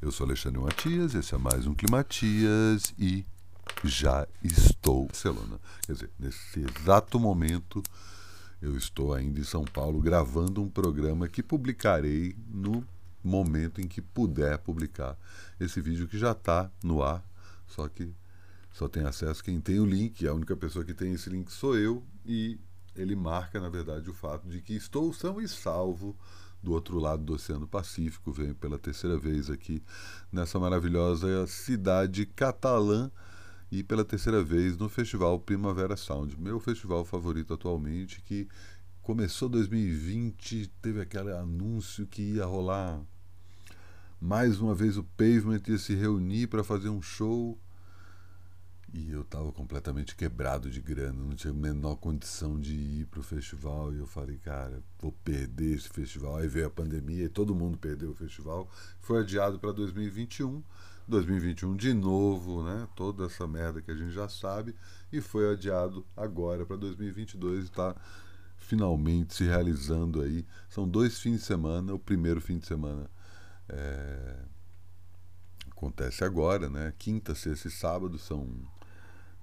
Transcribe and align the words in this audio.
Eu 0.00 0.12
sou 0.12 0.26
Alexandre 0.26 0.60
Matias, 0.60 1.14
esse 1.14 1.34
é 1.34 1.38
mais 1.38 1.66
um 1.66 1.74
Climatias 1.74 2.92
e 2.98 3.24
já 3.82 4.28
estou 4.44 5.04
em 5.04 5.06
Barcelona. 5.06 5.58
Quer 5.86 5.92
dizer, 5.94 6.10
nesse 6.18 6.60
exato 6.60 7.18
momento 7.18 7.82
eu 8.60 8.76
estou 8.76 9.14
ainda 9.14 9.40
em 9.40 9.44
São 9.44 9.64
Paulo 9.64 9.98
gravando 10.02 10.62
um 10.62 10.68
programa 10.68 11.26
que 11.26 11.42
publicarei 11.42 12.36
no 12.46 12.86
momento 13.24 13.80
em 13.80 13.88
que 13.88 14.02
puder 14.02 14.58
publicar 14.58 15.16
esse 15.58 15.80
vídeo 15.80 16.06
que 16.06 16.18
já 16.18 16.32
está 16.32 16.70
no 16.84 17.02
ar, 17.02 17.24
só 17.66 17.88
que 17.88 18.14
só 18.74 18.88
tem 18.88 19.04
acesso 19.04 19.42
quem 19.42 19.62
tem 19.62 19.80
o 19.80 19.86
link, 19.86 20.28
a 20.28 20.34
única 20.34 20.54
pessoa 20.54 20.84
que 20.84 20.92
tem 20.92 21.14
esse 21.14 21.30
link 21.30 21.50
sou 21.50 21.74
eu 21.74 22.04
e 22.24 22.60
ele 22.94 23.16
marca, 23.16 23.58
na 23.58 23.70
verdade, 23.70 24.10
o 24.10 24.14
fato 24.14 24.46
de 24.46 24.60
que 24.60 24.74
estou 24.74 25.10
são 25.14 25.40
e 25.40 25.48
salvo 25.48 26.14
do 26.66 26.72
outro 26.72 26.98
lado 26.98 27.22
do 27.22 27.34
Oceano 27.34 27.66
Pacífico. 27.66 28.32
Venho 28.32 28.54
pela 28.56 28.76
terceira 28.76 29.16
vez 29.16 29.48
aqui 29.48 29.80
nessa 30.32 30.58
maravilhosa 30.58 31.46
cidade 31.46 32.26
catalã 32.26 33.08
e 33.70 33.84
pela 33.84 34.04
terceira 34.04 34.42
vez 34.42 34.76
no 34.76 34.88
Festival 34.88 35.38
Primavera 35.38 35.96
Sound, 35.96 36.36
meu 36.40 36.58
festival 36.58 37.04
favorito 37.04 37.54
atualmente, 37.54 38.20
que 38.20 38.48
começou 39.00 39.48
2020, 39.48 40.68
teve 40.82 41.00
aquele 41.00 41.32
anúncio 41.32 42.04
que 42.04 42.22
ia 42.22 42.44
rolar 42.44 43.00
mais 44.20 44.60
uma 44.60 44.74
vez 44.74 44.96
o 44.96 45.04
Pavement 45.04 45.62
ia 45.68 45.78
se 45.78 45.94
reunir 45.94 46.48
para 46.48 46.64
fazer 46.64 46.88
um 46.88 47.02
show 47.02 47.56
e 48.94 49.10
eu 49.10 49.22
estava 49.22 49.52
completamente 49.52 50.14
quebrado 50.14 50.70
de 50.70 50.80
grana, 50.80 51.12
não 51.12 51.34
tinha 51.34 51.52
a 51.52 51.56
menor 51.56 51.96
condição 51.96 52.58
de 52.58 52.74
ir 52.74 53.06
para 53.06 53.20
o 53.20 53.22
festival. 53.22 53.92
E 53.92 53.98
eu 53.98 54.06
falei, 54.06 54.38
cara, 54.38 54.82
vou 54.98 55.12
perder 55.12 55.76
esse 55.76 55.88
festival. 55.88 56.36
Aí 56.36 56.48
veio 56.48 56.66
a 56.66 56.70
pandemia 56.70 57.24
e 57.24 57.28
todo 57.28 57.54
mundo 57.54 57.76
perdeu 57.76 58.10
o 58.10 58.14
festival. 58.14 58.70
Foi 59.00 59.20
adiado 59.20 59.58
para 59.58 59.72
2021. 59.72 60.62
2021 61.08 61.76
de 61.76 61.94
novo, 61.94 62.64
né? 62.64 62.88
Toda 62.96 63.26
essa 63.26 63.46
merda 63.46 63.80
que 63.80 63.90
a 63.90 63.94
gente 63.94 64.12
já 64.12 64.28
sabe. 64.28 64.74
E 65.12 65.20
foi 65.20 65.52
adiado 65.52 66.04
agora 66.16 66.64
para 66.64 66.76
2022 66.76 67.64
e 67.64 67.66
está 67.66 67.94
finalmente 68.56 69.34
se 69.34 69.44
realizando 69.44 70.22
aí. 70.22 70.44
São 70.68 70.88
dois 70.88 71.20
fins 71.20 71.40
de 71.40 71.44
semana. 71.44 71.92
O 71.94 71.98
primeiro 71.98 72.40
fim 72.40 72.58
de 72.58 72.66
semana 72.66 73.08
é... 73.68 74.36
acontece 75.70 76.24
agora, 76.24 76.68
né? 76.68 76.92
Quinta, 76.98 77.34
sexta 77.34 77.68
e 77.68 77.70
sábado 77.70 78.18
são 78.18 78.48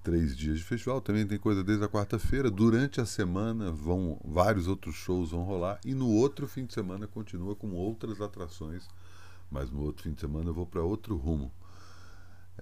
três 0.04 0.36
dias 0.36 0.58
de 0.58 0.64
festival. 0.64 1.00
Também 1.00 1.26
tem 1.26 1.38
coisa 1.38 1.64
desde 1.64 1.84
a 1.84 1.88
quarta-feira. 1.88 2.50
Durante 2.50 3.00
a 3.00 3.06
semana 3.06 3.72
vão 3.72 4.20
vários 4.22 4.68
outros 4.68 4.94
shows 4.94 5.30
vão 5.30 5.42
rolar 5.42 5.80
e 5.84 5.94
no 5.94 6.08
outro 6.08 6.46
fim 6.46 6.66
de 6.66 6.74
semana 6.74 7.08
continua 7.08 7.56
com 7.56 7.72
outras 7.72 8.20
atrações. 8.20 8.86
Mas 9.50 9.70
no 9.70 9.80
outro 9.80 10.04
fim 10.04 10.12
de 10.12 10.20
semana 10.20 10.50
eu 10.50 10.54
vou 10.54 10.66
para 10.66 10.82
outro 10.82 11.16
rumo. 11.16 11.50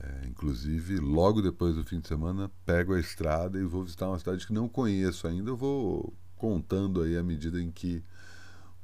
É, 0.00 0.26
inclusive, 0.26 0.98
logo 0.98 1.42
depois 1.42 1.74
do 1.74 1.84
fim 1.84 2.00
de 2.00 2.08
semana, 2.08 2.50
pego 2.64 2.94
a 2.94 3.00
estrada 3.00 3.58
e 3.58 3.64
vou 3.64 3.84
visitar 3.84 4.08
uma 4.08 4.18
cidade 4.18 4.46
que 4.46 4.52
não 4.52 4.68
conheço 4.68 5.26
ainda. 5.26 5.50
Eu 5.50 5.56
vou 5.56 6.14
contando 6.36 7.02
aí 7.02 7.16
à 7.16 7.22
medida 7.22 7.60
em 7.60 7.70
que 7.70 8.02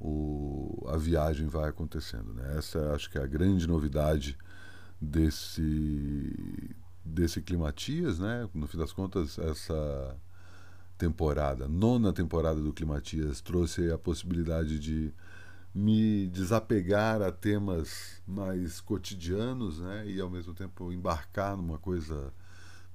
o, 0.00 0.84
a 0.88 0.96
viagem 0.96 1.46
vai 1.46 1.68
acontecendo. 1.68 2.34
Né? 2.34 2.58
Essa 2.58 2.92
acho 2.92 3.08
que 3.08 3.18
é 3.18 3.22
a 3.22 3.26
grande 3.26 3.66
novidade 3.66 4.36
desse 5.00 6.76
desse 7.08 7.40
Climatias, 7.42 8.18
né? 8.18 8.48
No 8.54 8.66
fim 8.66 8.78
das 8.78 8.92
contas, 8.92 9.38
essa 9.38 10.16
temporada, 10.96 11.68
nona 11.68 12.12
temporada 12.12 12.60
do 12.60 12.72
Climatias, 12.72 13.40
trouxe 13.40 13.90
a 13.90 13.98
possibilidade 13.98 14.78
de 14.78 15.12
me 15.74 16.26
desapegar 16.28 17.22
a 17.22 17.30
temas 17.30 18.20
mais 18.26 18.80
cotidianos, 18.80 19.78
né? 19.80 20.08
E 20.08 20.20
ao 20.20 20.28
mesmo 20.28 20.54
tempo 20.54 20.92
embarcar 20.92 21.56
numa 21.56 21.78
coisa 21.78 22.32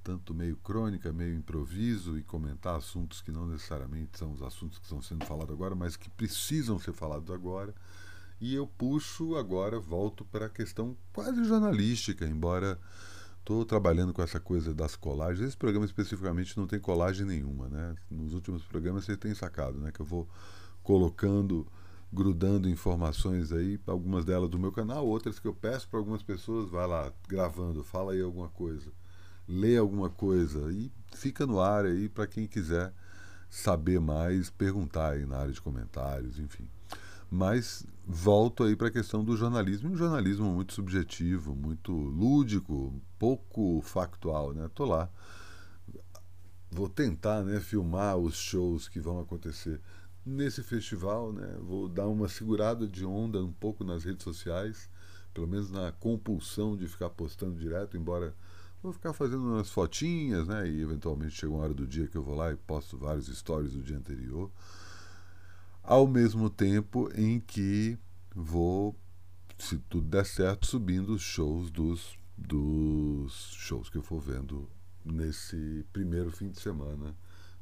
tanto 0.03 0.33
meio 0.33 0.57
crônica, 0.57 1.13
meio 1.13 1.33
improviso 1.33 2.17
e 2.17 2.23
comentar 2.23 2.75
assuntos 2.75 3.21
que 3.21 3.31
não 3.31 3.47
necessariamente 3.47 4.19
são 4.19 4.33
os 4.33 4.41
assuntos 4.41 4.77
que 4.77 4.83
estão 4.83 5.01
sendo 5.01 5.25
falados 5.25 5.53
agora, 5.53 5.73
mas 5.73 5.95
que 5.95 6.09
precisam 6.09 6.77
ser 6.77 6.91
falados 6.91 7.31
agora. 7.31 7.73
E 8.41 8.53
eu 8.53 8.67
puxo 8.67 9.37
agora, 9.37 9.79
volto 9.79 10.25
para 10.25 10.47
a 10.47 10.49
questão 10.49 10.97
quase 11.13 11.45
jornalística, 11.45 12.25
embora 12.25 12.77
Estou 13.43 13.65
trabalhando 13.65 14.13
com 14.13 14.21
essa 14.21 14.39
coisa 14.39 14.73
das 14.73 14.95
colagens. 14.95 15.49
Esse 15.49 15.57
programa 15.57 15.85
especificamente 15.85 16.57
não 16.57 16.65
tem 16.65 16.79
colagem 16.79 17.25
nenhuma, 17.25 17.67
né? 17.67 17.93
Nos 18.09 18.33
últimos 18.33 18.63
programas 18.63 19.03
você 19.03 19.17
tem 19.17 19.35
sacado, 19.35 19.81
né? 19.81 19.91
Que 19.91 19.99
eu 19.99 20.05
vou 20.05 20.29
colocando, 20.81 21.67
grudando 22.11 22.69
informações 22.69 23.51
aí, 23.51 23.77
algumas 23.85 24.23
delas 24.23 24.47
do 24.49 24.57
meu 24.57 24.71
canal, 24.71 25.05
outras 25.05 25.39
que 25.39 25.47
eu 25.47 25.53
peço 25.53 25.89
para 25.89 25.99
algumas 25.99 26.23
pessoas, 26.23 26.69
vai 26.69 26.87
lá, 26.87 27.11
gravando, 27.27 27.83
fala 27.83 28.13
aí 28.13 28.21
alguma 28.21 28.47
coisa, 28.47 28.89
lê 29.45 29.75
alguma 29.75 30.09
coisa 30.09 30.71
e 30.71 30.89
fica 31.13 31.45
no 31.45 31.59
ar 31.59 31.83
aí 31.83 32.07
para 32.07 32.25
quem 32.25 32.47
quiser 32.47 32.93
saber 33.49 33.99
mais, 33.99 34.49
perguntar 34.49 35.11
aí 35.11 35.25
na 35.25 35.39
área 35.39 35.51
de 35.51 35.59
comentários, 35.61 36.39
enfim. 36.39 36.69
Mas 37.33 37.83
volto 38.05 38.63
aí 38.63 38.75
para 38.75 38.89
a 38.89 38.91
questão 38.91 39.25
do 39.25 39.35
jornalismo, 39.35 39.89
um 39.89 39.97
jornalismo 39.97 40.53
muito 40.53 40.71
subjetivo, 40.71 41.55
muito 41.55 41.91
lúdico, 41.91 42.93
pouco 43.17 43.81
factual, 43.81 44.53
né? 44.53 44.69
Tô 44.75 44.85
lá. 44.85 45.09
Vou 46.69 46.87
tentar, 46.87 47.41
né, 47.43 47.59
filmar 47.59 48.17
os 48.17 48.35
shows 48.35 48.87
que 48.87 48.99
vão 48.99 49.19
acontecer 49.19 49.81
nesse 50.23 50.61
festival, 50.61 51.33
né? 51.33 51.57
Vou 51.59 51.89
dar 51.89 52.07
uma 52.07 52.29
segurada 52.29 52.87
de 52.87 53.03
onda 53.03 53.43
um 53.43 53.51
pouco 53.51 53.83
nas 53.83 54.03
redes 54.03 54.23
sociais, 54.23 54.87
pelo 55.33 55.47
menos 55.47 55.71
na 55.71 55.91
compulsão 55.91 56.77
de 56.77 56.87
ficar 56.87 57.09
postando 57.09 57.59
direto, 57.59 57.97
embora 57.97 58.35
vou 58.83 58.93
ficar 58.93 59.11
fazendo 59.11 59.41
umas 59.43 59.71
fotinhas, 59.71 60.47
né? 60.47 60.69
E 60.69 60.83
eventualmente 60.83 61.33
chega 61.33 61.51
uma 61.51 61.63
hora 61.63 61.73
do 61.73 61.87
dia 61.87 62.05
que 62.05 62.15
eu 62.15 62.21
vou 62.21 62.35
lá 62.35 62.51
e 62.51 62.55
posto 62.55 62.95
vários 62.95 63.25
stories 63.25 63.73
do 63.73 63.81
dia 63.81 63.97
anterior 63.97 64.51
ao 65.83 66.07
mesmo 66.07 66.49
tempo 66.49 67.09
em 67.13 67.39
que 67.39 67.97
vou, 68.33 68.95
se 69.59 69.77
tudo 69.77 70.07
der 70.07 70.25
certo, 70.25 70.65
subindo 70.65 71.13
os 71.13 71.21
shows 71.21 71.69
dos, 71.69 72.17
dos 72.37 73.33
shows 73.59 73.89
que 73.89 73.97
eu 73.97 74.01
for 74.01 74.19
vendo 74.19 74.69
nesse 75.03 75.85
primeiro 75.91 76.31
fim 76.31 76.49
de 76.49 76.59
semana 76.59 77.15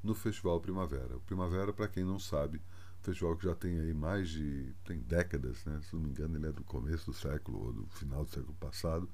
no 0.03 0.13
Festival 0.13 0.59
Primavera. 0.61 1.17
O 1.17 1.21
Primavera, 1.21 1.73
para 1.73 1.87
quem 1.87 2.03
não 2.03 2.19
sabe, 2.19 2.61
um 2.99 3.03
festival 3.03 3.35
que 3.35 3.45
já 3.45 3.55
tem 3.55 3.79
aí 3.79 3.93
mais 3.93 4.29
de 4.29 4.73
tem 4.85 4.99
décadas, 4.99 5.65
né? 5.65 5.79
Se 5.81 5.95
não 5.95 6.03
me 6.03 6.09
engano, 6.09 6.37
ele 6.37 6.47
é 6.47 6.51
do 6.51 6.63
começo 6.63 7.07
do 7.07 7.13
século 7.13 7.65
ou 7.65 7.73
do 7.73 7.87
final 7.87 8.23
do 8.23 8.29
século 8.29 8.53
passado. 8.59 9.09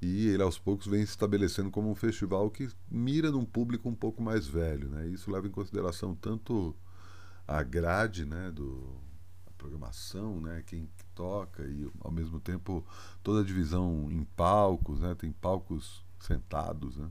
E 0.00 0.28
ele 0.28 0.42
aos 0.42 0.58
poucos 0.58 0.86
vem 0.86 1.04
se 1.06 1.12
estabelecendo 1.12 1.70
como 1.70 1.90
um 1.90 1.94
festival 1.94 2.50
que 2.50 2.68
mira 2.90 3.30
num 3.30 3.46
público 3.46 3.88
um 3.88 3.94
pouco 3.94 4.22
mais 4.22 4.46
velho, 4.46 4.90
né? 4.90 5.08
Isso 5.08 5.30
leva 5.30 5.46
em 5.46 5.50
consideração 5.50 6.14
tanto 6.14 6.76
a 7.46 7.62
grade 7.62 8.24
né, 8.24 8.50
do, 8.50 9.00
programação, 9.66 10.40
né, 10.40 10.62
quem 10.64 10.88
toca 11.14 11.62
e 11.64 11.90
ao 12.00 12.10
mesmo 12.10 12.38
tempo 12.38 12.84
toda 13.22 13.40
a 13.40 13.44
divisão 13.44 14.08
em 14.10 14.24
palcos, 14.24 15.00
né, 15.00 15.14
tem 15.14 15.32
palcos 15.32 16.04
sentados, 16.20 16.96
né, 16.96 17.10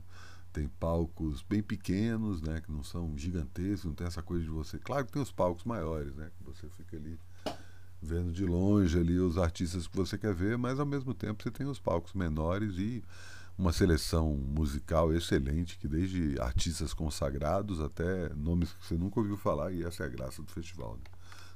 tem 0.52 0.68
palcos 0.68 1.42
bem 1.42 1.62
pequenos, 1.62 2.40
né, 2.40 2.60
que 2.60 2.72
não 2.72 2.82
são 2.82 3.16
gigantescos, 3.16 3.84
não 3.84 3.94
tem 3.94 4.06
essa 4.06 4.22
coisa 4.22 4.42
de 4.42 4.50
você. 4.50 4.78
Claro 4.78 5.04
que 5.04 5.12
tem 5.12 5.20
os 5.20 5.32
palcos 5.32 5.64
maiores, 5.64 6.14
né, 6.16 6.30
que 6.36 6.44
você 6.44 6.68
fica 6.70 6.96
ali 6.96 7.18
vendo 8.00 8.32
de 8.32 8.44
longe 8.44 8.98
ali 8.98 9.18
os 9.18 9.36
artistas 9.36 9.86
que 9.86 9.96
você 9.96 10.16
quer 10.16 10.34
ver, 10.34 10.56
mas 10.56 10.78
ao 10.78 10.86
mesmo 10.86 11.12
tempo 11.12 11.42
você 11.42 11.50
tem 11.50 11.66
os 11.66 11.80
palcos 11.80 12.14
menores 12.14 12.78
e 12.78 13.02
uma 13.58 13.72
seleção 13.72 14.34
musical 14.34 15.12
excelente, 15.12 15.78
que 15.78 15.88
desde 15.88 16.38
artistas 16.40 16.92
consagrados 16.92 17.80
até 17.80 18.28
nomes 18.34 18.72
que 18.72 18.86
você 18.86 18.96
nunca 18.96 19.20
ouviu 19.20 19.36
falar, 19.36 19.72
e 19.72 19.82
essa 19.82 20.04
é 20.04 20.06
a 20.06 20.10
graça 20.10 20.42
do 20.42 20.50
festival. 20.50 20.96
Né? 20.96 21.04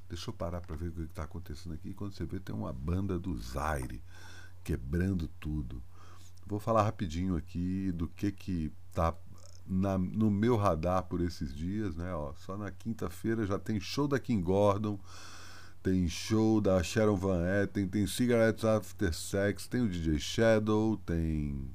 Deixa 0.09 0.29
eu 0.29 0.33
parar 0.33 0.61
para 0.61 0.75
ver 0.75 0.89
o 0.89 0.91
que 0.91 1.01
está 1.03 1.23
acontecendo 1.23 1.73
aqui. 1.73 1.93
Quando 1.93 2.13
você 2.13 2.25
vê, 2.25 2.39
tem 2.39 2.55
uma 2.55 2.73
banda 2.73 3.19
do 3.19 3.37
Zaire 3.37 4.03
quebrando 4.63 5.27
tudo. 5.39 5.81
Vou 6.45 6.59
falar 6.59 6.83
rapidinho 6.83 7.35
aqui 7.35 7.91
do 7.93 8.07
que 8.07 8.31
que 8.31 8.73
tá 8.93 9.15
no 9.65 10.29
meu 10.29 10.57
radar 10.57 11.03
por 11.03 11.21
esses 11.21 11.55
dias, 11.55 11.95
né? 11.95 12.13
Ó, 12.13 12.33
só 12.33 12.57
na 12.57 12.71
quinta-feira 12.71 13.45
já 13.45 13.57
tem 13.57 13.79
show 13.79 14.07
da 14.07 14.19
Kim 14.19 14.41
Gordon, 14.41 14.99
tem 15.81 16.09
show 16.09 16.59
da 16.59 16.81
Sharon 16.83 17.15
Van 17.15 17.41
Etten, 17.45 17.87
tem 17.87 18.05
Cigarettes 18.05 18.65
After 18.65 19.13
Sex, 19.13 19.67
tem 19.67 19.81
o 19.81 19.89
DJ 19.89 20.19
Shadow, 20.19 20.97
tem 20.97 21.71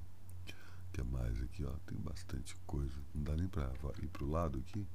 que 0.97 1.03
mais 1.03 1.43
aqui, 1.43 1.63
ó? 1.63 1.73
Tem 1.87 1.99
bastante 1.99 2.57
coisa. 2.67 2.97
Não 3.15 3.23
dá 3.23 3.37
nem 3.37 3.47
para 3.47 3.71
ir 4.03 4.09
para 4.09 4.25
o 4.25 4.31
lado 4.31 4.59
aqui. 4.59 4.87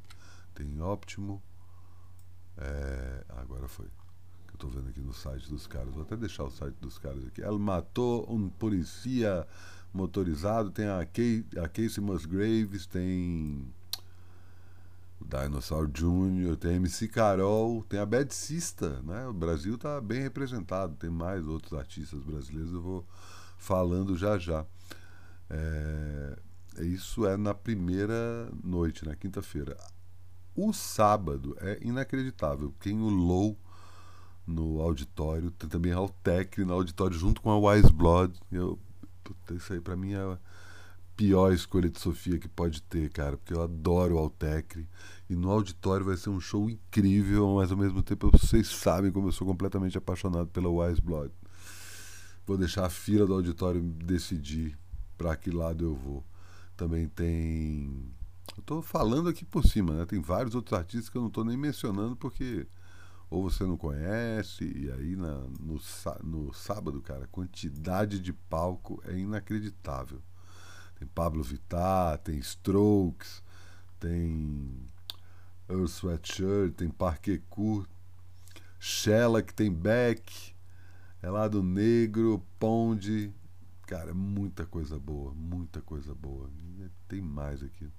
Tem 0.56 0.82
óptimo. 0.82 1.42
É, 2.58 3.24
agora 3.30 3.68
foi. 3.68 3.86
Que 4.48 4.56
eu 4.56 4.58
tô 4.58 4.68
vendo 4.68 4.90
aqui 4.90 5.00
no 5.00 5.14
site 5.14 5.48
dos 5.48 5.68
caras. 5.68 5.94
Vou 5.94 6.02
até 6.02 6.18
deixar 6.18 6.44
o 6.44 6.50
site 6.50 6.76
dos 6.82 6.98
caras 6.98 7.24
aqui. 7.28 7.44
Ela 7.44 7.60
matou 7.60 8.26
um 8.34 8.50
polícia 8.50 9.48
motorizado. 9.94 10.72
Tem 10.72 10.88
a, 10.88 11.06
Kay, 11.06 11.46
a 11.64 11.68
Casey 11.68 12.04
Musgraves. 12.04 12.88
Tem. 12.88 13.72
o 15.20 15.26
Dinosaur 15.26 15.88
Jr., 15.88 16.58
tem 16.60 16.72
a 16.72 16.76
MC 16.78 17.08
Carol, 17.10 17.84
tem 17.84 18.00
a 18.00 18.06
Bad 18.08 18.34
Sista, 18.34 19.04
né? 19.04 19.28
O 19.28 19.34
Brasil 19.34 19.76
está 19.76 20.02
bem 20.02 20.20
representado, 20.24 20.96
tem 20.96 21.12
mais 21.12 21.46
outros 21.46 21.74
artistas 21.74 22.24
brasileiros, 22.24 22.74
eu 22.74 22.82
vou 22.82 23.06
falando 23.56 24.18
já 24.18 24.40
já. 24.40 24.66
É, 25.54 26.38
isso 26.80 27.26
é 27.28 27.36
na 27.36 27.54
primeira 27.54 28.50
noite, 28.64 29.06
na 29.06 29.16
quinta-feira. 29.16 29.76
O 30.56 30.72
sábado 30.72 31.56
é 31.60 31.78
inacreditável. 31.82 32.74
Tem 32.80 32.98
o 32.98 33.10
Low 33.10 33.58
no 34.48 34.82
auditório, 34.82 35.52
tem 35.52 35.70
também 35.70 35.92
a 35.92 35.98
Altec 35.98 36.64
no 36.64 36.74
auditório 36.74 37.18
junto 37.18 37.42
com 37.42 37.52
a 37.52 37.58
Wise 37.58 37.92
Blood. 37.92 38.40
Eu, 38.50 38.80
puta, 39.24 39.54
isso 39.54 39.74
aí 39.74 39.82
pra 39.82 39.96
mim 39.96 40.14
é 40.14 40.22
a 40.22 40.38
pior 41.18 41.52
escolha 41.54 41.90
de 41.90 42.00
Sofia 42.00 42.40
que 42.40 42.48
pode 42.48 42.82
ter, 42.84 43.10
cara, 43.10 43.38
porque 43.38 43.54
eu 43.54 43.62
adoro 43.62 44.16
o 44.16 44.18
Altec. 44.18 44.88
E 45.30 45.36
no 45.36 45.52
auditório 45.52 46.06
vai 46.06 46.16
ser 46.16 46.30
um 46.30 46.40
show 46.40 46.70
incrível, 46.70 47.56
mas 47.56 47.72
ao 47.72 47.78
mesmo 47.78 48.02
tempo 48.02 48.32
vocês 48.32 48.68
sabem 48.68 49.12
como 49.12 49.28
eu 49.28 49.32
sou 49.34 49.46
completamente 49.46 49.98
apaixonado 49.98 50.48
pela 50.48 50.70
Wise 50.70 51.02
Blood. 51.02 51.34
Vou 52.48 52.58
deixar 52.58 52.86
a 52.86 52.90
fila 52.90 53.26
do 53.26 53.34
auditório 53.34 53.82
decidir 53.82 54.78
para 55.22 55.36
que 55.36 55.52
lado 55.52 55.86
eu 55.86 55.96
vou. 55.96 56.24
Também 56.76 57.08
tem. 57.08 58.12
Eu 58.56 58.62
estou 58.62 58.82
falando 58.82 59.30
aqui 59.30 59.46
por 59.46 59.64
cima, 59.64 59.94
né? 59.94 60.06
Tem 60.06 60.20
vários 60.20 60.56
outros 60.56 60.78
artistas 60.78 61.10
que 61.10 61.18
eu 61.18 61.22
não 61.22 61.28
estou 61.30 61.46
nem 61.46 61.56
mencionando 61.56 62.16
porque 62.16 62.68
ou 63.30 63.50
você 63.50 63.64
não 63.64 63.78
conhece, 63.78 64.66
e 64.66 64.92
aí 64.92 65.16
na, 65.16 65.36
no, 65.58 65.80
no 66.22 66.54
sábado, 66.54 67.02
cara, 67.02 67.24
a 67.24 67.28
quantidade 67.28 68.20
de 68.20 68.34
palco 68.34 69.02
é 69.06 69.18
inacreditável. 69.18 70.22
Tem 71.00 71.08
Pablo 71.08 71.42
Vittar, 71.42 72.18
tem 72.18 72.38
Strokes, 72.40 73.42
tem 74.02 74.70
Earl 75.70 75.86
Sweatshirt, 75.86 76.74
tem 76.76 76.90
Parquet 76.90 77.42
Shellac, 78.78 79.54
tem 79.54 79.72
Beck, 79.72 80.54
é 81.22 81.30
lá 81.30 81.48
do 81.48 81.64
Negro, 81.64 82.44
Ponde. 82.60 83.32
Cara, 83.92 84.14
muita 84.14 84.66
coisa 84.66 84.98
boa, 84.98 85.34
muita 85.34 85.82
coisa 85.82 86.16
boa. 86.16 86.50
Tem 87.10 87.20
mais 87.20 87.62
aqui. 87.62 87.92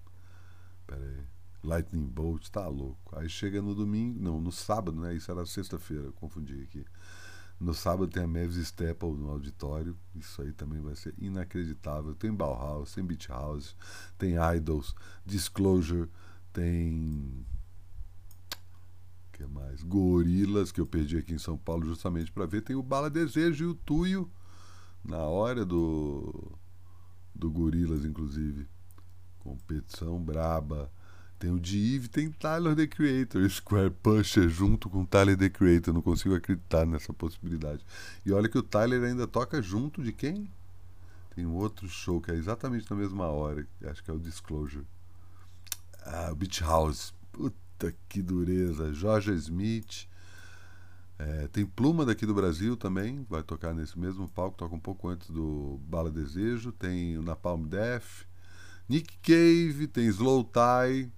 Pera 0.87 1.05
aí. 1.05 1.23
Lightning 1.63 2.07
Bolt, 2.07 2.49
tá 2.49 2.67
louco. 2.67 3.15
Aí 3.15 3.29
chega 3.29 3.61
no 3.61 3.75
domingo, 3.75 4.19
não, 4.19 4.41
no 4.41 4.51
sábado, 4.51 4.99
né? 4.99 5.15
Isso 5.15 5.31
era 5.31 5.45
sexta-feira, 5.45 6.11
confundi 6.13 6.63
aqui. 6.63 6.87
No 7.61 7.75
sábado 7.75 8.11
tem 8.11 8.23
a 8.23 8.27
Mavis 8.27 8.57
Staple 8.57 9.13
no 9.13 9.33
auditório. 9.33 9.95
Isso 10.15 10.41
aí 10.41 10.55
também 10.55 10.81
vai 10.81 10.97
ser 10.97 11.13
inacreditável. 11.19 12.15
Tem 12.15 12.33
Bauhaus, 12.33 12.95
tem 12.95 13.05
Beach 13.05 13.29
House, 13.29 13.77
tem 14.17 14.37
Idols, 14.57 14.95
Disclosure, 15.27 16.09
tem. 16.55 17.45
que 19.31 19.45
mais? 19.45 19.83
Gorilas, 19.83 20.73
que 20.73 20.81
eu 20.81 20.87
perdi 20.87 21.19
aqui 21.19 21.35
em 21.35 21.39
São 21.39 21.59
Paulo 21.59 21.85
justamente 21.85 22.33
para 22.33 22.47
ver. 22.47 22.63
Tem 22.63 22.75
o 22.75 22.83
Bala 22.83 23.11
Desejo 23.11 23.65
e 23.65 23.69
o 23.69 23.75
Tuyo 23.75 24.33
na 25.05 25.19
hora 25.19 25.65
do. 25.65 26.53
do 27.35 27.51
Gorilas, 27.51 28.05
inclusive. 28.05 28.67
Competição 29.41 30.23
braba. 30.23 30.91
Tem 31.39 31.51
o 31.51 31.59
Dive, 31.59 32.07
tem 32.07 32.31
Tyler 32.31 32.77
the 32.77 32.87
Creator, 32.87 33.51
Square 33.51 33.91
Pusher 34.01 34.49
junto 34.49 34.89
com 34.89 35.05
Tyler 35.05 35.37
the 35.37 35.51
Creator. 35.51 35.93
Não 35.93 36.01
consigo 36.01 36.37
acreditar 36.37 36.87
nessa 36.87 37.13
possibilidade. 37.13 37.85
E 38.25 38.31
olha 38.31 38.49
que 38.49 38.57
o 38.57 38.63
Tyler 38.63 39.03
ainda 39.03 39.27
toca 39.27 39.61
junto 39.61 40.05
de 40.05 40.13
quem? 40.13 40.49
Tem 41.35 41.45
um 41.45 41.57
outro 41.57 41.89
show 41.89 42.21
que 42.21 42.31
é 42.31 42.35
exatamente 42.35 42.89
na 42.89 42.97
mesma 42.97 43.27
hora. 43.27 43.67
Acho 43.87 44.05
que 44.05 44.11
é 44.13 44.15
o 44.15 44.21
Disclosure. 44.21 44.87
Ah, 46.05 46.33
Beach 46.33 46.63
House. 46.63 47.13
Puta 47.33 47.93
que 48.09 48.23
dureza. 48.23 48.93
Jorge 48.93 49.33
Smith. 49.33 50.07
É, 51.19 51.47
tem 51.49 51.65
Pluma 51.65 52.05
daqui 52.05 52.27
do 52.27 52.35
Brasil 52.35 52.77
também. 52.77 53.25
Vai 53.29 53.43
tocar 53.43 53.75
nesse 53.75 53.99
mesmo 53.99 54.29
palco. 54.29 54.57
Toca 54.57 54.75
um 54.75 54.81
pouco 54.81 55.09
antes 55.09 55.31
do 55.31 55.79
Bala 55.85 56.11
Desejo. 56.11 56.73
Tem 56.73 57.17
o 57.17 57.23
Napalm 57.23 57.65
Death. 57.67 58.27
Nick 58.89 59.19
Cave. 59.19 59.87
Tem 59.87 60.07
Slow 60.07 60.45
Tie. 60.45 61.11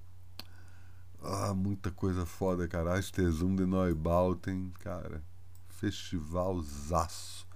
Ah, 1.22 1.54
muita 1.54 1.90
coisa 1.90 2.26
foda, 2.26 2.68
cara. 2.68 2.98
Astesum 2.98 3.56
de 3.56 3.64
Neubauten, 3.64 4.70
cara. 4.80 5.22
Festivalzaço. 5.68 7.46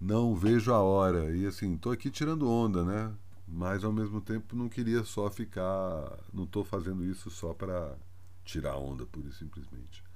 Não 0.00 0.34
vejo 0.34 0.72
a 0.72 0.80
hora. 0.80 1.34
E 1.36 1.46
assim, 1.46 1.76
tô 1.76 1.90
aqui 1.90 2.10
tirando 2.10 2.50
onda, 2.50 2.84
né? 2.84 3.12
Mas 3.46 3.82
ao 3.84 3.92
mesmo 3.92 4.20
tempo 4.20 4.56
não 4.56 4.68
queria 4.68 5.04
só 5.04 5.30
ficar. 5.30 6.18
Não 6.32 6.46
tô 6.46 6.64
fazendo 6.64 7.04
isso 7.04 7.30
só 7.30 7.54
para 7.54 7.96
tirar 8.44 8.76
onda, 8.76 9.06
pura 9.06 9.28
e 9.28 9.32
simplesmente. 9.32 10.07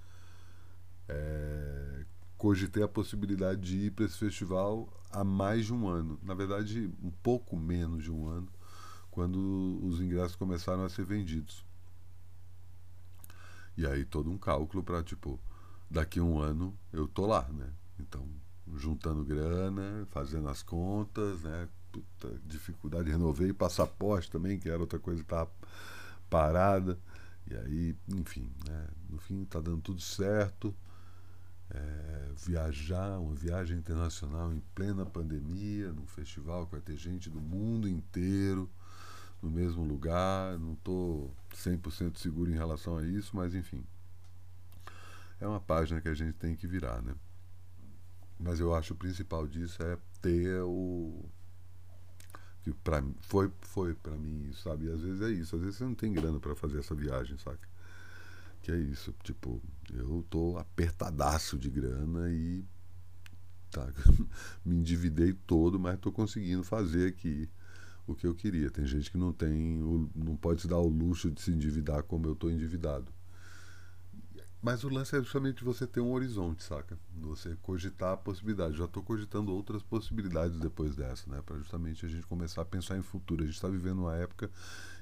É... 1.12 2.04
Cogitei 2.36 2.82
a 2.82 2.88
possibilidade 2.88 3.60
de 3.60 3.76
ir 3.86 3.90
para 3.92 4.04
esse 4.04 4.18
festival 4.18 4.88
há 5.12 5.22
mais 5.22 5.66
de 5.66 5.72
um 5.72 5.86
ano. 5.86 6.18
Na 6.22 6.34
verdade, 6.34 6.90
um 7.02 7.10
pouco 7.10 7.56
menos 7.56 8.02
de 8.02 8.10
um 8.10 8.26
ano, 8.26 8.48
quando 9.10 9.78
os 9.82 10.00
ingressos 10.00 10.34
começaram 10.34 10.84
a 10.84 10.88
ser 10.88 11.04
vendidos. 11.04 11.64
E 13.76 13.86
aí 13.86 14.04
todo 14.04 14.30
um 14.30 14.36
cálculo 14.36 14.82
para, 14.82 15.02
tipo, 15.02 15.38
daqui 15.88 16.18
a 16.18 16.22
um 16.22 16.40
ano 16.40 16.76
eu 16.92 17.06
tô 17.06 17.26
lá, 17.26 17.48
né? 17.48 17.70
Então, 18.00 18.26
juntando 18.74 19.24
grana, 19.24 20.06
fazendo 20.10 20.48
as 20.48 20.62
contas, 20.62 21.42
né? 21.42 21.68
Puta, 21.92 22.40
dificuldade, 22.44 23.10
renovei 23.10 23.52
passaporte 23.52 24.30
também, 24.30 24.58
que 24.58 24.68
era 24.68 24.80
outra 24.80 24.98
coisa 24.98 25.22
que 25.22 25.28
tava 25.28 25.50
parada. 26.28 26.98
E 27.50 27.54
aí, 27.54 27.96
enfim, 28.08 28.50
né? 28.66 28.88
no 29.10 29.18
fim 29.18 29.44
tá 29.44 29.60
dando 29.60 29.82
tudo 29.82 30.00
certo. 30.00 30.74
É, 31.74 32.30
viajar, 32.36 33.18
uma 33.18 33.34
viagem 33.34 33.78
internacional 33.78 34.52
em 34.52 34.60
plena 34.74 35.06
pandemia, 35.06 35.92
num 35.92 36.06
festival 36.06 36.66
que 36.66 36.72
vai 36.72 36.80
ter 36.80 36.96
gente 36.96 37.30
do 37.30 37.40
mundo 37.40 37.88
inteiro 37.88 38.68
no 39.40 39.50
mesmo 39.50 39.84
lugar, 39.84 40.58
não 40.58 40.74
estou 40.74 41.34
100% 41.54 42.16
seguro 42.16 42.50
em 42.50 42.54
relação 42.54 42.96
a 42.96 43.04
isso, 43.04 43.36
mas 43.36 43.54
enfim. 43.54 43.84
É 45.40 45.46
uma 45.46 45.60
página 45.60 46.00
que 46.00 46.08
a 46.08 46.14
gente 46.14 46.34
tem 46.34 46.54
que 46.54 46.66
virar, 46.66 47.02
né? 47.02 47.14
Mas 48.38 48.60
eu 48.60 48.74
acho 48.74 48.94
o 48.94 48.96
principal 48.96 49.46
disso 49.46 49.82
é 49.82 49.98
ter 50.20 50.60
o 50.62 51.24
que 52.62 52.72
para 52.72 53.02
foi 53.20 53.50
foi 53.60 53.94
para 53.94 54.16
mim 54.16 54.52
sabe? 54.52 54.86
E 54.86 54.92
às 54.92 55.00
vezes 55.00 55.20
é 55.22 55.30
isso, 55.30 55.56
às 55.56 55.62
vezes 55.62 55.76
você 55.78 55.84
não 55.84 55.94
tem 55.94 56.12
grana 56.12 56.38
para 56.38 56.54
fazer 56.54 56.78
essa 56.78 56.94
viagem, 56.94 57.36
saca? 57.38 57.71
Que 58.62 58.70
é 58.70 58.76
isso, 58.76 59.12
tipo, 59.24 59.60
eu 59.92 60.24
tô 60.30 60.56
apertadaço 60.56 61.58
de 61.58 61.68
grana 61.68 62.30
e 62.30 62.64
tá, 63.70 63.92
me 64.64 64.76
endividei 64.76 65.32
todo, 65.32 65.80
mas 65.80 65.98
tô 65.98 66.12
conseguindo 66.12 66.62
fazer 66.62 67.08
aqui 67.08 67.50
o 68.06 68.14
que 68.14 68.26
eu 68.26 68.34
queria. 68.34 68.70
Tem 68.70 68.86
gente 68.86 69.10
que 69.10 69.18
não 69.18 69.32
tem, 69.32 69.78
não 70.14 70.36
pode 70.36 70.60
se 70.62 70.68
dar 70.68 70.78
o 70.78 70.88
luxo 70.88 71.30
de 71.30 71.40
se 71.40 71.50
endividar 71.50 72.04
como 72.04 72.26
eu 72.26 72.34
estou 72.34 72.50
endividado. 72.50 73.12
Mas 74.62 74.84
o 74.84 74.88
lance 74.88 75.16
é 75.16 75.18
justamente 75.18 75.64
você 75.64 75.88
ter 75.88 76.00
um 76.00 76.12
horizonte, 76.12 76.62
saca? 76.62 76.96
Você 77.16 77.56
cogitar 77.62 78.12
a 78.12 78.16
possibilidade. 78.16 78.76
Já 78.76 78.84
estou 78.84 79.02
cogitando 79.02 79.52
outras 79.52 79.82
possibilidades 79.82 80.56
depois 80.60 80.94
dessa, 80.94 81.28
né? 81.28 81.42
Para 81.42 81.58
justamente 81.58 82.06
a 82.06 82.08
gente 82.08 82.24
começar 82.28 82.62
a 82.62 82.64
pensar 82.64 82.96
em 82.96 83.02
futuro. 83.02 83.42
A 83.42 83.46
gente 83.46 83.56
está 83.56 83.66
vivendo 83.66 84.02
uma 84.02 84.14
época 84.14 84.48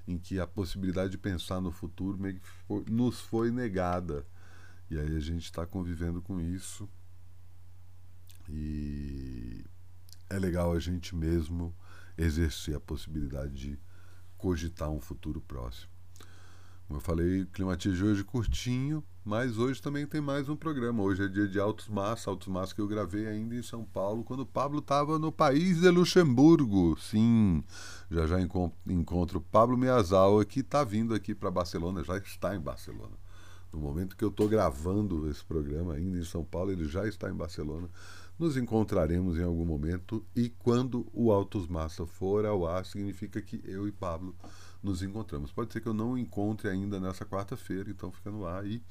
em 0.09 0.17
que 0.17 0.41
a 0.41 0.47
possibilidade 0.47 1.11
de 1.11 1.19
pensar 1.19 1.61
no 1.61 1.71
futuro 1.71 2.17
meio 2.17 2.41
que 2.41 2.49
foi, 2.67 2.85
nos 2.89 3.21
foi 3.21 3.51
negada. 3.51 4.27
E 4.89 4.99
aí 4.99 5.15
a 5.15 5.21
gente 5.21 5.45
está 5.45 5.67
convivendo 5.67 6.23
com 6.23 6.41
isso. 6.41 6.89
E 8.49 9.63
é 10.31 10.39
legal 10.39 10.73
a 10.73 10.81
gente 10.81 11.15
mesmo 11.15 11.77
exercer 12.17 12.75
a 12.75 12.81
possibilidade 12.81 13.55
de 13.55 13.79
cogitar 14.39 14.89
um 14.89 15.01
futuro 15.01 15.39
próximo. 15.39 16.00
Como 16.91 16.99
eu 16.99 17.05
falei, 17.05 17.47
Climatia 17.53 17.93
de 17.93 18.05
hoje 18.05 18.25
curtinho, 18.25 19.01
mas 19.25 19.59
hoje 19.59 19.81
também 19.81 20.05
tem 20.09 20.21
mais 20.21 20.49
um 20.49 20.57
programa. 20.57 21.05
Hoje 21.05 21.25
é 21.25 21.29
dia 21.29 21.47
de 21.47 21.57
Altos 21.61 21.87
Massa, 21.87 22.29
Altos 22.29 22.49
Massa 22.49 22.75
que 22.75 22.81
eu 22.81 22.89
gravei 22.89 23.29
ainda 23.29 23.55
em 23.55 23.63
São 23.63 23.85
Paulo, 23.85 24.25
quando 24.25 24.41
o 24.41 24.47
Pablo 24.47 24.81
estava 24.81 25.17
no 25.17 25.31
país 25.31 25.81
de 25.81 25.89
Luxemburgo. 25.89 26.99
Sim, 26.99 27.63
já 28.11 28.27
já 28.27 28.41
encontro 28.41 29.39
o 29.39 29.41
Pablo 29.41 29.79
Miyazawa, 29.79 30.45
que 30.45 30.59
está 30.59 30.83
vindo 30.83 31.15
aqui 31.15 31.33
para 31.33 31.49
Barcelona, 31.49 32.03
já 32.03 32.19
está 32.19 32.57
em 32.57 32.61
Barcelona. 32.61 33.17
No 33.73 33.79
momento 33.79 34.17
que 34.17 34.25
eu 34.25 34.31
estou 34.31 34.49
gravando 34.49 35.31
esse 35.31 35.45
programa 35.45 35.95
ainda 35.95 36.19
em 36.19 36.25
São 36.25 36.43
Paulo, 36.43 36.73
ele 36.73 36.87
já 36.87 37.07
está 37.07 37.31
em 37.31 37.35
Barcelona 37.35 37.89
nos 38.41 38.57
encontraremos 38.57 39.37
em 39.37 39.43
algum 39.43 39.67
momento 39.67 40.25
e 40.35 40.49
quando 40.49 41.07
o 41.13 41.31
Autos 41.31 41.69
Massa 41.69 42.07
for 42.07 42.47
ao 42.47 42.67
ar, 42.67 42.87
significa 42.87 43.43
que 43.43 43.61
eu 43.67 43.87
e 43.87 43.93
Pablo 43.93 44.35
nos 44.83 45.03
encontramos. 45.03 45.53
Pode 45.53 45.73
ser 45.73 45.81
que 45.81 45.89
eu 45.89 45.95
não 45.95 46.17
encontre 46.17 46.69
ainda 46.69 46.99
nessa 46.99 47.25
quarta-feira, 47.25 47.91
então 47.91 48.11
fica 48.11 48.31
no 48.31 48.47
ar. 48.47 48.67
E 48.67 48.83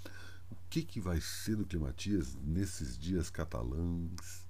o 0.51 0.55
que, 0.69 0.83
que 0.83 0.99
vai 0.99 1.19
ser 1.21 1.55
do 1.55 1.65
Climatias 1.65 2.35
nesses 2.43 2.97
dias 2.97 3.29
catalães? 3.29 4.47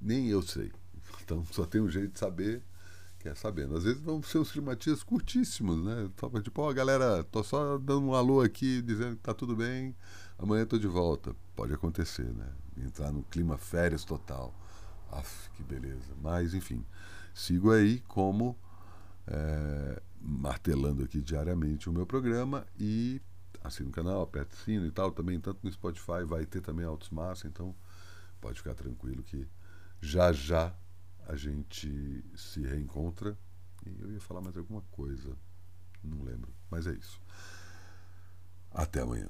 Nem 0.00 0.28
eu 0.28 0.42
sei. 0.42 0.72
Então 1.22 1.44
só 1.44 1.64
tem 1.64 1.80
um 1.80 1.88
jeito 1.88 2.12
de 2.12 2.18
saber 2.18 2.62
quer 3.20 3.36
sabendo. 3.36 3.76
Às 3.76 3.84
vezes 3.84 4.00
vão 4.00 4.22
ser 4.22 4.38
os 4.38 4.50
climatias 4.50 5.02
curtíssimos, 5.02 5.84
né? 5.84 6.10
Tipo, 6.42 6.62
ó, 6.62 6.70
oh, 6.70 6.74
galera, 6.74 7.22
tô 7.24 7.44
só 7.44 7.76
dando 7.78 8.06
um 8.06 8.14
alô 8.14 8.40
aqui, 8.40 8.82
dizendo 8.82 9.16
que 9.16 9.22
tá 9.22 9.34
tudo 9.34 9.54
bem, 9.54 9.94
amanhã 10.38 10.64
tô 10.64 10.78
de 10.78 10.86
volta. 10.86 11.36
Pode 11.54 11.72
acontecer, 11.72 12.32
né? 12.34 12.48
Entrar 12.78 13.12
no 13.12 13.22
clima 13.24 13.58
férias 13.58 14.04
total. 14.04 14.54
Aff, 15.12 15.50
que 15.50 15.62
beleza. 15.62 16.14
Mas, 16.22 16.54
enfim, 16.54 16.84
sigo 17.34 17.70
aí 17.70 18.00
como 18.08 18.56
é, 19.26 20.02
martelando 20.20 21.04
aqui 21.04 21.20
diariamente 21.20 21.88
o 21.88 21.92
meu 21.92 22.06
programa 22.06 22.66
e 22.78 23.20
assina 23.62 23.88
o 23.88 23.92
canal, 23.92 24.22
aperta 24.22 24.54
o 24.54 24.58
sino 24.58 24.86
e 24.86 24.90
tal, 24.90 25.12
também 25.12 25.38
tanto 25.40 25.60
no 25.62 25.72
Spotify 25.72 26.24
vai 26.24 26.46
ter 26.46 26.60
também 26.60 26.84
Altos 26.84 27.10
Massa, 27.10 27.46
então 27.46 27.74
pode 28.40 28.58
ficar 28.58 28.74
tranquilo 28.74 29.22
que 29.22 29.46
já 30.00 30.32
já 30.32 30.74
a 31.26 31.36
gente 31.36 32.24
se 32.34 32.60
reencontra. 32.62 33.38
E 33.86 34.00
eu 34.00 34.12
ia 34.12 34.20
falar 34.20 34.40
mais 34.40 34.56
alguma 34.56 34.82
coisa, 34.90 35.36
não 36.02 36.22
lembro, 36.22 36.52
mas 36.70 36.86
é 36.86 36.92
isso. 36.92 37.20
Até 38.70 39.00
amanhã. 39.00 39.28